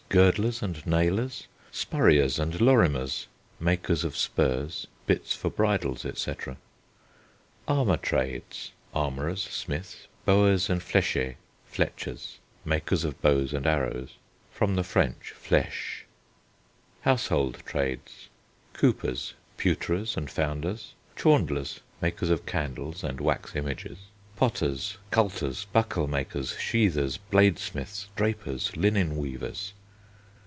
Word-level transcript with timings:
Girdlers 0.09 0.61
and 0.61 0.85
nailers. 0.85 1.47
Spuriers 1.71 2.37
and 2.37 2.59
lorimers 2.59 3.27
(makers 3.61 4.03
of 4.03 4.17
spurs, 4.17 4.85
bits 5.07 5.33
for 5.33 5.49
bridles, 5.49 6.03
etc.). 6.03 6.57
Armour 7.65 7.95
Trades: 7.95 8.73
Armourers. 8.93 9.41
Smiths. 9.41 10.07
Bowers 10.25 10.69
and 10.69 10.81
flecchers 10.81 11.35
(fletchers) 11.65 12.39
(makers 12.65 13.05
of 13.05 13.21
bows 13.21 13.53
and 13.53 13.65
arrows. 13.65 14.17
Cf. 14.57 14.83
French 14.83 15.33
flèche). 15.33 16.01
Household 17.03 17.63
Trades: 17.65 18.27
Coopers. 18.73 19.33
Pewterers 19.55 20.17
and 20.17 20.29
founders. 20.29 20.93
Chaundlers 21.15 21.79
(makers 22.01 22.29
of 22.29 22.45
candles 22.45 23.05
and 23.05 23.21
wax 23.21 23.55
images). 23.55 23.99
Potters. 24.35 24.97
Culters. 25.09 25.65
Bucklemakers, 25.73 26.59
sheathers, 26.59 27.17
bladesmiths. 27.31 28.07
Drapers. 28.17 28.71
Linenweavers. 28.75 29.71